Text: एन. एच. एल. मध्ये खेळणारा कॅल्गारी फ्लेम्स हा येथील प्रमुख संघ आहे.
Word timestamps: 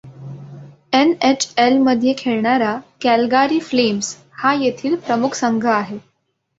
एन. 0.93 1.13
एच. 1.21 1.53
एल. 1.57 1.77
मध्ये 1.77 2.13
खेळणारा 2.17 2.75
कॅल्गारी 3.01 3.59
फ्लेम्स 3.59 4.15
हा 4.33 4.53
येथील 4.53 4.95
प्रमुख 4.97 5.33
संघ 5.33 5.65
आहे. 5.67 5.97